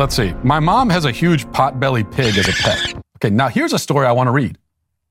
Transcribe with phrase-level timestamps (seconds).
[0.00, 0.32] Let's see.
[0.42, 2.94] My mom has a huge potbelly pig as a pet.
[3.18, 4.56] Okay, now here's a story I want to read.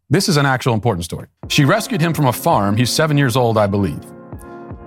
[0.09, 1.27] This is an actual important story.
[1.47, 2.75] She rescued him from a farm.
[2.75, 4.01] He's seven years old, I believe.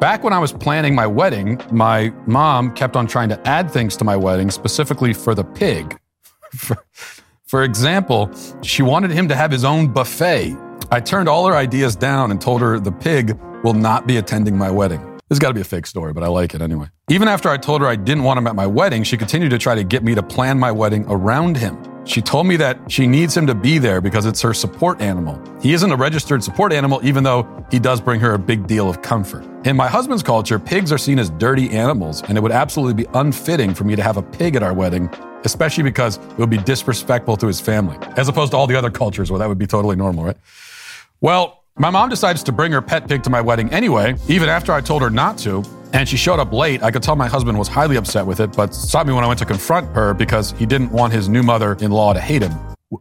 [0.00, 3.96] Back when I was planning my wedding, my mom kept on trying to add things
[3.98, 5.96] to my wedding, specifically for the pig.
[6.50, 6.84] for,
[7.44, 8.28] for example,
[8.62, 10.56] she wanted him to have his own buffet.
[10.90, 14.58] I turned all her ideas down and told her the pig will not be attending
[14.58, 15.11] my wedding.
[15.32, 16.88] This got to be a fake story, but I like it anyway.
[17.08, 19.56] Even after I told her I didn't want him at my wedding, she continued to
[19.56, 21.82] try to get me to plan my wedding around him.
[22.04, 25.42] She told me that she needs him to be there because it's her support animal.
[25.62, 28.90] He isn't a registered support animal, even though he does bring her a big deal
[28.90, 29.42] of comfort.
[29.66, 33.08] In my husband's culture, pigs are seen as dirty animals, and it would absolutely be
[33.14, 35.08] unfitting for me to have a pig at our wedding,
[35.44, 38.90] especially because it would be disrespectful to his family, as opposed to all the other
[38.90, 40.36] cultures where that would be totally normal, right?
[41.22, 44.72] Well, my mom decides to bring her pet pig to my wedding anyway, even after
[44.72, 45.62] I told her not to.
[45.92, 46.82] And she showed up late.
[46.82, 49.26] I could tell my husband was highly upset with it, but stopped me when I
[49.26, 52.42] went to confront her because he didn't want his new mother in law to hate
[52.42, 52.52] him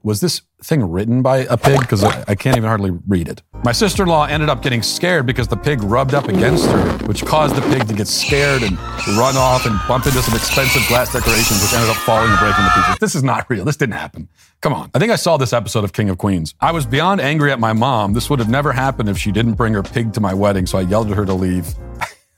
[0.03, 1.79] was this thing written by a pig?
[1.79, 3.41] Because I, I, can't even hardly read it.
[3.63, 6.97] My sister in law ended up getting scared because the pig rubbed up against her,
[7.07, 8.77] which caused the pig to get scared and
[9.17, 12.63] run off and bump into some expensive glass decorations, which ended up falling and breaking
[12.63, 12.97] the pieces.
[12.99, 13.65] This is not real.
[13.65, 14.29] This didn't happen.
[14.61, 14.91] Come on.
[14.93, 16.53] I think I saw this episode of King of Queens.
[16.61, 18.13] I was beyond angry at my mom.
[18.13, 20.77] This would have never happened if she didn't bring her pig to my wedding, so
[20.77, 21.73] I yelled at her to leave.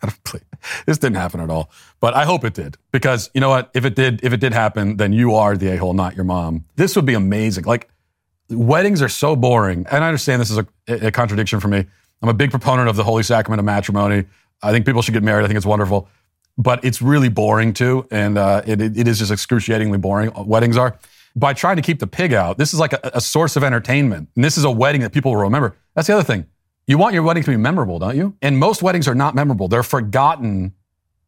[0.86, 1.70] this didn't happen at all.
[2.00, 2.78] But I hope it did.
[2.92, 3.70] Because you know what?
[3.74, 6.66] If it did, if it did happen, then you are the a-hole, not your mom.
[6.76, 7.66] This would be amazing.
[7.66, 7.90] Like
[8.50, 9.86] weddings are so boring.
[9.92, 11.86] And I understand this is a, a contradiction for me.
[12.22, 14.26] I'm a big proponent of the holy sacrament of matrimony.
[14.62, 15.44] I think people should get married.
[15.44, 16.08] I think it's wonderful.
[16.58, 18.08] But it's really boring too.
[18.12, 20.32] And uh, it, it is just excruciatingly boring.
[20.36, 20.98] Weddings are.
[21.36, 24.30] By trying to keep the pig out, this is like a, a source of entertainment.
[24.36, 25.76] And this is a wedding that people will remember.
[25.96, 26.46] That's the other thing.
[26.86, 28.36] You want your wedding to be memorable, don't you?
[28.42, 29.68] And most weddings are not memorable.
[29.68, 30.74] They're forgotten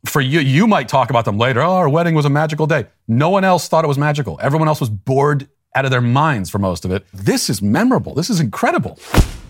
[0.05, 0.39] for you.
[0.41, 1.61] You might talk about them later.
[1.61, 2.85] Oh, our wedding was a magical day.
[3.07, 4.39] No one else thought it was magical.
[4.41, 7.05] Everyone else was bored out of their minds for most of it.
[7.13, 8.13] This is memorable.
[8.13, 8.97] This is incredible.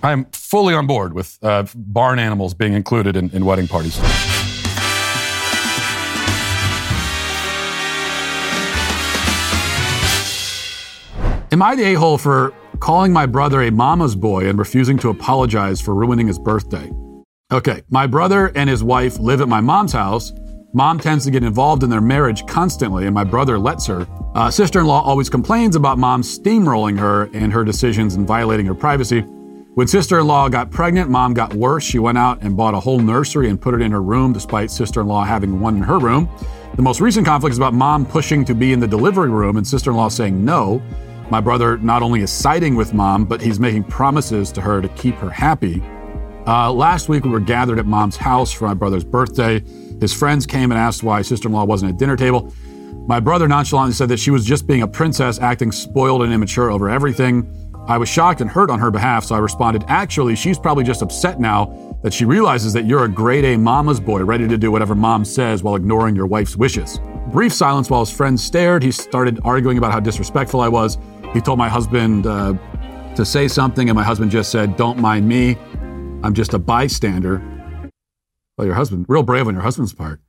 [0.01, 3.97] I'm fully on board with uh, barn animals being included in, in wedding parties.
[11.51, 15.09] Am I the a hole for calling my brother a mama's boy and refusing to
[15.09, 16.91] apologize for ruining his birthday?
[17.51, 20.33] Okay, my brother and his wife live at my mom's house.
[20.75, 24.05] Mom tends to get involved in their marriage constantly, and my brother lets her.
[24.35, 28.65] Uh, Sister in law always complains about mom steamrolling her and her decisions and violating
[28.65, 29.21] her privacy.
[29.21, 31.85] When sister in law got pregnant, mom got worse.
[31.85, 34.69] She went out and bought a whole nursery and put it in her room, despite
[34.69, 36.29] sister in law having one in her room.
[36.75, 39.65] The most recent conflict is about mom pushing to be in the delivery room and
[39.65, 40.81] sister in law saying no.
[41.29, 44.89] My brother not only is siding with mom, but he's making promises to her to
[44.89, 45.81] keep her happy.
[46.45, 49.63] Uh, last week, we were gathered at mom's house for my brother's birthday.
[49.99, 52.53] His friends came and asked why his sister in law wasn't at dinner table.
[53.07, 56.71] My brother nonchalantly said that she was just being a princess, acting spoiled and immature
[56.71, 57.51] over everything.
[57.87, 61.03] I was shocked and hurt on her behalf, so I responded, Actually, she's probably just
[61.03, 64.71] upset now that she realizes that you're a grade A mama's boy, ready to do
[64.71, 66.99] whatever mom says while ignoring your wife's wishes.
[67.31, 68.81] Brief silence while his friends stared.
[68.81, 70.97] He started arguing about how disrespectful I was.
[71.33, 72.55] He told my husband uh,
[73.15, 75.55] to say something, and my husband just said, Don't mind me.
[76.23, 77.39] I'm just a bystander.
[78.57, 80.21] Well, your husband, real brave on your husband's part.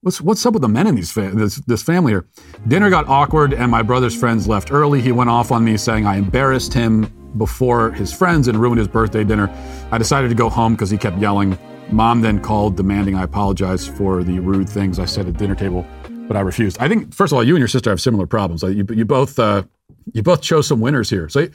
[0.00, 2.26] What's, what's up with the men in these this, this family here?
[2.66, 5.00] Dinner got awkward, and my brother's friends left early.
[5.00, 8.88] He went off on me saying I embarrassed him before his friends and ruined his
[8.88, 9.50] birthday dinner.
[9.90, 11.58] I decided to go home because he kept yelling.
[11.90, 15.86] Mom then called, demanding I apologize for the rude things I said at dinner table,
[16.28, 16.78] but I refused.
[16.80, 18.62] I think, first of all, you and your sister have similar problems.
[18.62, 19.64] You, you both uh,
[20.12, 21.28] you both chose some winners here.
[21.28, 21.48] So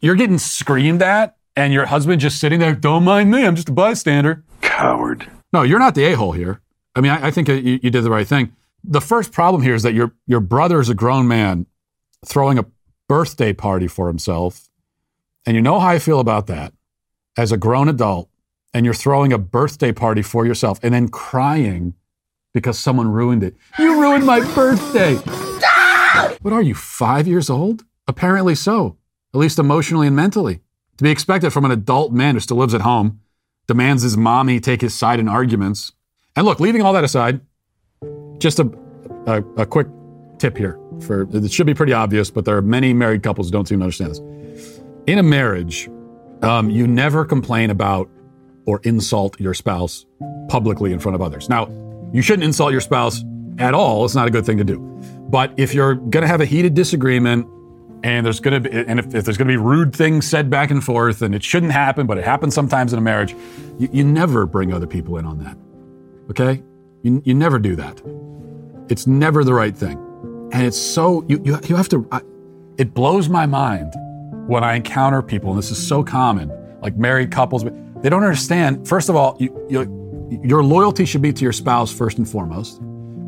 [0.00, 3.68] you're getting screamed at, and your husband just sitting there, don't mind me, I'm just
[3.68, 4.44] a bystander.
[4.60, 5.28] Coward.
[5.52, 6.60] No, you're not the a hole here.
[6.94, 8.52] I mean, I, I think you, you did the right thing.
[8.84, 11.66] The first problem here is that your, your brother is a grown man
[12.24, 12.66] throwing a
[13.08, 14.68] birthday party for himself.
[15.46, 16.72] And you know how I feel about that
[17.36, 18.28] as a grown adult,
[18.74, 21.94] and you're throwing a birthday party for yourself and then crying
[22.52, 23.56] because someone ruined it.
[23.78, 25.14] You ruined my birthday.
[26.42, 27.84] What are you, five years old?
[28.06, 28.96] Apparently so,
[29.32, 30.60] at least emotionally and mentally.
[30.96, 33.20] To be expected from an adult man who still lives at home,
[33.68, 35.92] demands his mommy take his side in arguments.
[36.34, 37.40] And look, leaving all that aside,
[38.38, 38.70] just a,
[39.26, 39.86] a, a quick
[40.38, 40.80] tip here.
[41.06, 43.78] For it should be pretty obvious, but there are many married couples who don't seem
[43.78, 44.80] to understand this.
[45.06, 45.88] In a marriage,
[46.42, 48.08] um, you never complain about
[48.66, 50.06] or insult your spouse
[50.48, 51.48] publicly in front of others.
[51.48, 51.68] Now,
[52.12, 53.24] you shouldn't insult your spouse
[53.58, 54.04] at all.
[54.04, 54.78] It's not a good thing to do.
[55.28, 57.46] But if you're going to have a heated disagreement
[58.02, 60.50] and there's going to be and if, if there's going to be rude things said
[60.50, 63.34] back and forth and it shouldn't happen but it happens sometimes in a marriage
[63.78, 65.56] you, you never bring other people in on that
[66.30, 66.62] okay
[67.02, 68.00] you, you never do that
[68.88, 69.98] it's never the right thing
[70.52, 72.20] And it's so, you, you, you have to, I,
[72.78, 73.92] it blows my mind
[74.46, 78.88] when I encounter people, and this is so common, like married couples, they don't understand.
[78.88, 82.80] First of all, you, you, your loyalty should be to your spouse first and foremost.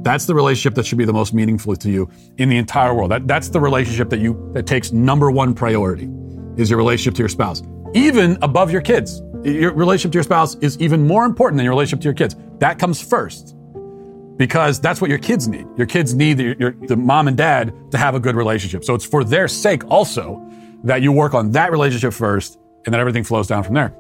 [0.02, 3.10] That's the relationship that should be the most meaningful to you in the entire world.
[3.10, 6.08] That, that's the relationship that you that takes number one priority
[6.56, 7.62] is your relationship to your spouse,
[7.94, 9.22] even above your kids.
[9.44, 12.36] Your relationship to your spouse is even more important than your relationship to your kids.
[12.58, 13.54] That comes first
[14.36, 15.66] because that's what your kids need.
[15.76, 18.84] Your kids need the, your, the mom and dad to have a good relationship.
[18.84, 20.42] So it's for their sake also
[20.84, 23.94] that you work on that relationship first and then everything flows down from there.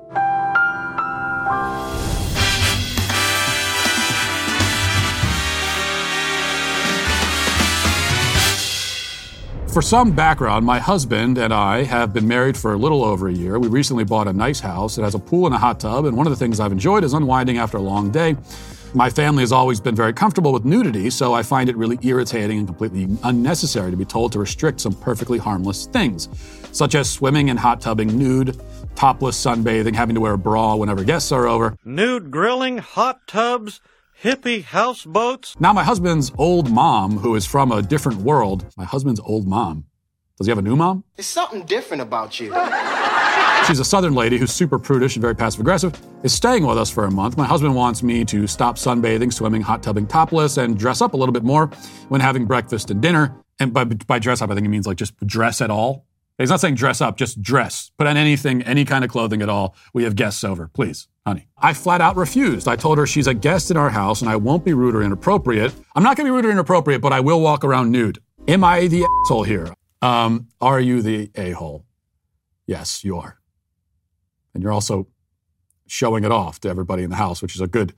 [9.80, 13.32] For some background, my husband and I have been married for a little over a
[13.32, 13.58] year.
[13.58, 14.98] We recently bought a nice house.
[14.98, 17.02] It has a pool and a hot tub, and one of the things I've enjoyed
[17.02, 18.36] is unwinding after a long day.
[18.92, 22.58] My family has always been very comfortable with nudity, so I find it really irritating
[22.58, 26.28] and completely unnecessary to be told to restrict some perfectly harmless things,
[26.72, 28.60] such as swimming and hot tubbing nude,
[28.96, 31.78] topless sunbathing, having to wear a bra whenever guests are over.
[31.86, 33.80] Nude grilling, hot tubs,
[34.22, 35.58] hippie houseboats.
[35.58, 39.86] Now, my husband's old mom, who is from a different world, my husband's old mom.
[40.36, 41.04] Does he have a new mom?
[41.16, 42.54] There's something different about you.
[43.66, 46.90] She's a southern lady who's super prudish and very passive aggressive, is staying with us
[46.90, 47.36] for a month.
[47.36, 51.16] My husband wants me to stop sunbathing, swimming, hot tubbing topless, and dress up a
[51.16, 51.66] little bit more
[52.08, 53.36] when having breakfast and dinner.
[53.58, 56.06] And by, by dress up, I think he means like just dress at all.
[56.38, 57.90] He's not saying dress up, just dress.
[57.98, 59.76] Put on anything, any kind of clothing at all.
[59.92, 61.48] We have guests over, please honey.
[61.58, 62.68] I flat out refused.
[62.68, 65.02] I told her she's a guest in our house and I won't be rude or
[65.02, 65.74] inappropriate.
[65.94, 68.18] I'm not going to be rude or inappropriate, but I will walk around nude.
[68.48, 69.72] Am I the asshole here?
[70.02, 71.84] Um, are you the a hole?
[72.66, 73.38] Yes, you are.
[74.54, 75.08] And you're also
[75.86, 77.94] showing it off to everybody in the house, which is a good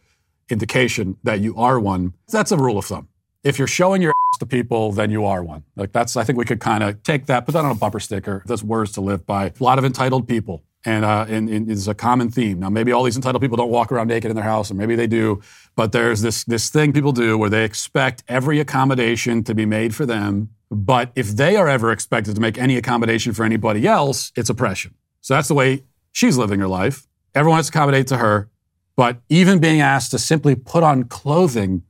[0.48, 2.14] indication that you are one.
[2.28, 3.08] That's a rule of thumb.
[3.44, 5.64] If you're showing your ass to people, then you are one.
[5.76, 8.00] Like that's, I think we could kind of take that, put that on a bumper
[8.00, 8.42] sticker.
[8.46, 9.46] That's words to live by.
[9.46, 12.58] A lot of entitled people and, uh, and, and it's a common theme.
[12.58, 14.96] Now, maybe all these entitled people don't walk around naked in their house, or maybe
[14.96, 15.40] they do,
[15.76, 19.94] but there's this, this thing people do where they expect every accommodation to be made
[19.94, 20.50] for them.
[20.70, 24.94] But if they are ever expected to make any accommodation for anybody else, it's oppression.
[25.20, 27.06] So that's the way she's living her life.
[27.34, 28.48] Everyone has to accommodate to her.
[28.96, 31.82] But even being asked to simply put on clothing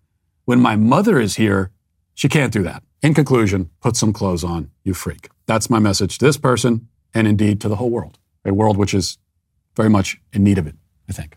[0.45, 1.71] when my mother is here,
[2.15, 2.83] she can't do that.
[3.03, 5.29] In conclusion, put some clothes on, you freak.
[5.47, 8.95] That's my message to this person and indeed to the whole world a world which
[8.95, 9.19] is
[9.77, 10.75] very much in need of it,
[11.09, 11.37] I think.